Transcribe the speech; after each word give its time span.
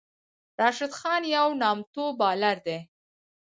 راشد 0.59 0.91
خان 0.99 1.23
یو 1.35 1.47
نامتو 1.61 2.05
بالر 2.19 2.57
دئ. 2.65 2.79